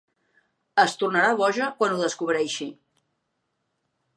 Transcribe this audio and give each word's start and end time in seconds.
Es 0.83 0.95
tornarà 1.01 1.35
boja 1.41 1.67
quan 1.81 1.93
ho 1.97 1.99
descobreixi. 2.01 2.71